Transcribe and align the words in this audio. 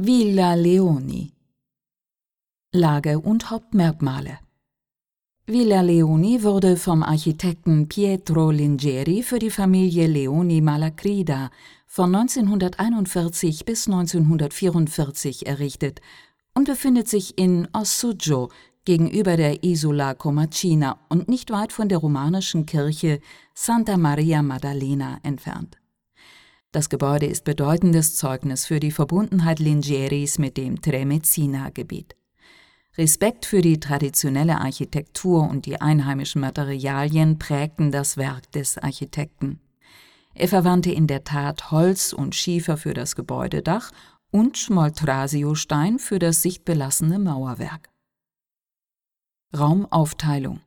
Villa 0.00 0.54
Leoni 0.54 1.32
Lage 2.72 3.18
und 3.18 3.50
Hauptmerkmale 3.50 4.38
Villa 5.44 5.80
Leoni 5.80 6.44
wurde 6.44 6.76
vom 6.76 7.02
Architekten 7.02 7.88
Pietro 7.88 8.52
Lingeri 8.52 9.24
für 9.24 9.40
die 9.40 9.50
Familie 9.50 10.06
Leoni 10.06 10.60
Malagrida 10.60 11.50
von 11.88 12.14
1941 12.14 13.64
bis 13.64 13.88
1944 13.88 15.48
errichtet 15.48 16.00
und 16.54 16.68
befindet 16.68 17.08
sich 17.08 17.36
in 17.36 17.66
Ossuggio 17.72 18.50
gegenüber 18.84 19.36
der 19.36 19.64
Isola 19.64 20.14
Comacina 20.14 21.00
und 21.08 21.28
nicht 21.28 21.50
weit 21.50 21.72
von 21.72 21.88
der 21.88 21.98
romanischen 21.98 22.66
Kirche 22.66 23.18
Santa 23.52 23.96
Maria 23.96 24.42
Maddalena 24.42 25.18
entfernt. 25.24 25.76
Das 26.70 26.90
Gebäude 26.90 27.24
ist 27.24 27.44
bedeutendes 27.44 28.16
Zeugnis 28.16 28.66
für 28.66 28.78
die 28.78 28.90
Verbundenheit 28.90 29.58
Lingeris 29.58 30.38
mit 30.38 30.58
dem 30.58 30.82
Tremezina-Gebiet. 30.82 32.14
Respekt 32.98 33.46
für 33.46 33.62
die 33.62 33.80
traditionelle 33.80 34.60
Architektur 34.60 35.48
und 35.48 35.64
die 35.64 35.80
einheimischen 35.80 36.42
Materialien 36.42 37.38
prägten 37.38 37.90
das 37.90 38.18
Werk 38.18 38.52
des 38.52 38.76
Architekten. 38.76 39.60
Er 40.34 40.48
verwandte 40.48 40.92
in 40.92 41.06
der 41.06 41.24
Tat 41.24 41.70
Holz 41.70 42.12
und 42.12 42.34
Schiefer 42.34 42.76
für 42.76 42.92
das 42.92 43.16
Gebäudedach 43.16 43.90
und 44.30 44.58
Schmoltrasio-Stein 44.58 45.98
für 45.98 46.18
das 46.18 46.42
sichtbelassene 46.42 47.18
Mauerwerk. 47.18 47.88
Raumaufteilung 49.56 50.60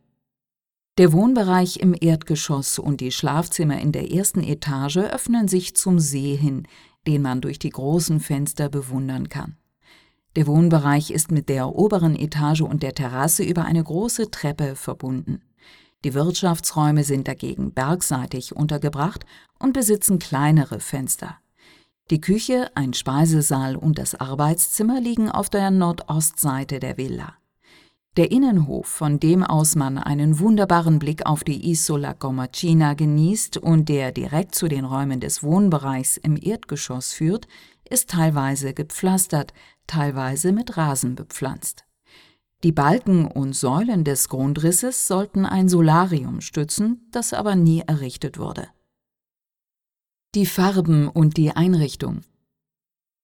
der 0.97 1.13
Wohnbereich 1.13 1.77
im 1.77 1.95
Erdgeschoss 1.99 2.77
und 2.77 3.01
die 3.01 3.11
Schlafzimmer 3.11 3.79
in 3.79 3.91
der 3.91 4.11
ersten 4.11 4.43
Etage 4.43 4.97
öffnen 4.97 5.47
sich 5.47 5.75
zum 5.75 5.99
See 5.99 6.35
hin, 6.35 6.67
den 7.07 7.21
man 7.21 7.41
durch 7.41 7.59
die 7.59 7.69
großen 7.69 8.19
Fenster 8.19 8.69
bewundern 8.69 9.29
kann. 9.29 9.57
Der 10.35 10.47
Wohnbereich 10.47 11.11
ist 11.11 11.31
mit 11.31 11.49
der 11.49 11.75
oberen 11.75 12.15
Etage 12.15 12.61
und 12.61 12.83
der 12.83 12.93
Terrasse 12.93 13.43
über 13.43 13.65
eine 13.65 13.83
große 13.83 14.31
Treppe 14.31 14.75
verbunden. 14.75 15.41
Die 16.03 16.13
Wirtschaftsräume 16.13 17.03
sind 17.03 17.27
dagegen 17.27 17.73
bergseitig 17.73 18.55
untergebracht 18.55 19.25
und 19.59 19.73
besitzen 19.73 20.19
kleinere 20.19 20.79
Fenster. 20.79 21.37
Die 22.09 22.19
Küche, 22.19 22.71
ein 22.75 22.93
Speisesaal 22.93 23.75
und 23.75 23.97
das 23.97 24.15
Arbeitszimmer 24.15 24.99
liegen 24.99 25.29
auf 25.29 25.49
der 25.49 25.71
Nordostseite 25.71 26.79
der 26.79 26.97
Villa. 26.97 27.35
Der 28.17 28.29
Innenhof, 28.29 28.87
von 28.87 29.21
dem 29.21 29.41
aus 29.41 29.75
man 29.77 29.97
einen 29.97 30.39
wunderbaren 30.39 30.99
Blick 30.99 31.25
auf 31.25 31.45
die 31.45 31.71
Isola 31.71 32.13
Comacina 32.13 32.93
genießt 32.93 33.55
und 33.57 33.87
der 33.87 34.11
direkt 34.11 34.53
zu 34.53 34.67
den 34.67 34.83
Räumen 34.83 35.21
des 35.21 35.43
Wohnbereichs 35.43 36.17
im 36.17 36.35
Erdgeschoss 36.35 37.13
führt, 37.13 37.47
ist 37.89 38.09
teilweise 38.09 38.73
gepflastert, 38.73 39.53
teilweise 39.87 40.51
mit 40.51 40.75
Rasen 40.75 41.15
bepflanzt. 41.15 41.85
Die 42.63 42.73
Balken 42.73 43.25
und 43.25 43.53
Säulen 43.53 44.03
des 44.03 44.27
Grundrisses 44.27 45.07
sollten 45.07 45.45
ein 45.45 45.69
Solarium 45.69 46.41
stützen, 46.41 47.07
das 47.11 47.33
aber 47.33 47.55
nie 47.55 47.79
errichtet 47.87 48.37
wurde. 48.37 48.67
Die 50.35 50.45
Farben 50.45 51.07
und 51.07 51.37
die 51.37 51.51
Einrichtung 51.51 52.21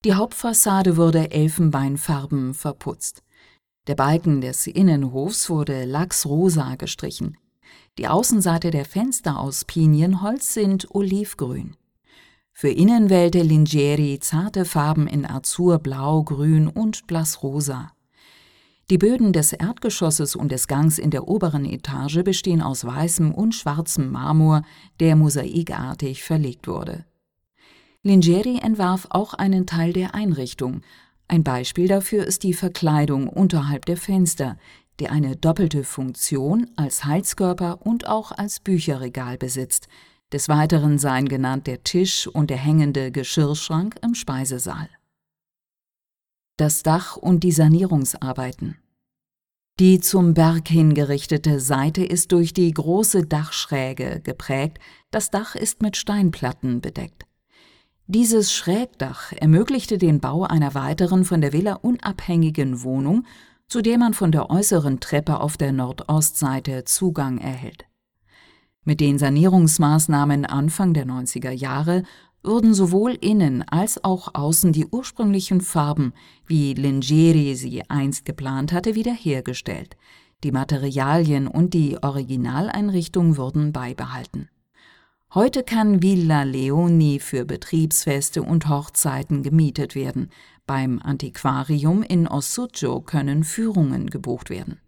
Die 0.06 0.14
Hauptfassade 0.14 0.96
wurde 0.96 1.32
elfenbeinfarben 1.32 2.54
verputzt. 2.54 3.22
Der 3.88 3.96
Balken 3.96 4.42
des 4.42 4.68
Innenhofs 4.68 5.50
wurde 5.50 5.86
lachsrosa 5.86 6.76
gestrichen. 6.76 7.38
Die 7.98 8.10
Außenseite 8.10 8.70
der 8.70 8.84
Fenster 8.84 9.40
aus 9.40 9.64
Pinienholz 9.64 10.54
sind 10.54 10.94
olivgrün. 10.94 11.78
Für 12.52 12.70
innen 12.70 13.10
wählte 13.10 13.42
Lingeri 13.42 14.20
zarte 14.20 14.66
Farben 14.66 15.08
in 15.08 15.26
Azur, 15.26 15.80
Blau, 15.80 16.24
Grün 16.24 16.68
und 16.68 17.08
Blassrosa. 17.08 17.94
Die 18.90 18.98
Böden 18.98 19.32
des 19.32 19.54
Erdgeschosses 19.54 20.36
und 20.36 20.52
des 20.52 20.68
Gangs 20.68 20.98
in 21.00 21.12
der 21.12 21.28
oberen 21.30 21.64
Etage 21.64 22.24
bestehen 22.24 22.62
aus 22.62 22.84
weißem 22.84 23.34
und 23.34 23.56
schwarzem 23.56 24.12
Marmor, 24.12 24.64
der 25.00 25.16
mosaikartig 25.16 26.24
verlegt 26.24 26.68
wurde. 26.68 27.06
Lingeri 28.04 28.60
entwarf 28.60 29.08
auch 29.10 29.34
einen 29.34 29.66
Teil 29.66 29.94
der 29.94 30.14
Einrichtung, 30.14 30.82
ein 31.28 31.44
Beispiel 31.44 31.88
dafür 31.88 32.26
ist 32.26 32.44
die 32.44 32.54
Verkleidung 32.54 33.28
unterhalb 33.28 33.86
der 33.86 33.98
Fenster, 33.98 34.58
die 35.00 35.10
eine 35.10 35.36
doppelte 35.36 35.84
Funktion 35.84 36.70
als 36.76 37.06
Heizkörper 37.06 37.86
und 37.86 38.08
auch 38.08 38.32
als 38.32 38.60
Bücherregal 38.60 39.38
besitzt. 39.38 39.88
Des 40.32 40.50
Weiteren 40.50 40.98
seien 41.00 41.28
genannt 41.28 41.68
der 41.68 41.84
Tisch 41.84 42.28
und 42.28 42.50
der 42.50 42.58
hängende 42.58 43.12
Geschirrschrank 43.12 43.96
im 44.02 44.16
Speisesaal. 44.16 44.90
Das 46.58 46.82
Dach 46.82 47.18
und 47.18 47.44
die 47.44 47.52
Sanierungsarbeiten. 47.52 48.78
Die 49.80 50.00
zum 50.00 50.34
Berg 50.34 50.70
hingerichtete 50.70 51.60
Seite 51.60 52.04
ist 52.04 52.32
durch 52.32 52.52
die 52.52 52.72
große 52.72 53.28
Dachschräge 53.28 54.22
geprägt, 54.24 54.80
das 55.12 55.30
Dach 55.30 55.54
ist 55.54 55.84
mit 55.84 55.98
Steinplatten 55.98 56.82
bedeckt. 56.82 57.27
Dieses 58.10 58.54
Schrägdach 58.54 59.34
ermöglichte 59.34 59.98
den 59.98 60.22
Bau 60.22 60.44
einer 60.44 60.74
weiteren 60.74 61.26
von 61.26 61.42
der 61.42 61.52
Villa 61.52 61.74
unabhängigen 61.74 62.82
Wohnung, 62.84 63.26
zu 63.68 63.82
der 63.82 63.98
man 63.98 64.14
von 64.14 64.32
der 64.32 64.50
äußeren 64.50 65.02
Treppe 65.02 65.42
auf 65.42 65.58
der 65.58 65.74
Nordostseite 65.74 66.86
Zugang 66.86 67.38
erhält. 67.38 67.84
Mit 68.86 69.02
den 69.02 69.20
Sanierungsmaßnahmen 69.20 70.46
Anfang 70.46 70.94
der 70.94 71.06
90er 71.06 71.52
Jahre 71.52 72.04
wurden 72.44 72.74
sowohl 72.74 73.12
innen 73.12 73.64
als 73.64 74.02
auch 74.02 74.34
außen 74.36 74.72
die 74.72 74.86
ursprünglichen 74.86 75.60
Farben, 75.60 76.14
wie 76.46 76.76
Lingeri 76.76 77.56
sie 77.56 77.90
einst 77.90 78.24
geplant 78.24 78.72
hatte, 78.72 78.96
wiederhergestellt. 78.96 79.98
Die 80.46 80.54
Materialien 80.54 81.50
und 81.50 81.74
die 81.74 82.02
Originaleinrichtung 82.02 83.36
wurden 83.36 83.74
beibehalten. 83.74 84.48
Heute 85.34 85.64
kann 85.64 86.02
Villa 86.02 86.44
Leoni 86.44 87.20
für 87.20 87.44
Betriebsfeste 87.44 88.42
und 88.42 88.70
Hochzeiten 88.70 89.44
gemietet 89.44 89.94
werden. 89.94 90.32
Beim 90.66 91.00
Antiquarium 91.00 92.02
in 92.02 92.28
Ossuggio 92.28 93.02
können 93.02 93.44
Führungen 93.44 94.10
gebucht 94.10 94.50
werden 94.50 94.80